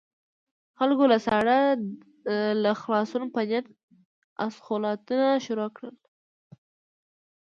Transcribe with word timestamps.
خلکو 0.77 1.03
له 1.11 1.17
ساړه 1.25 1.59
د 2.63 2.65
خلاصون 2.81 3.23
په 3.33 3.41
نيت 3.49 3.65
اسخولاتونه 4.45 5.27
شروع 5.45 5.69
کړل. 5.75 5.95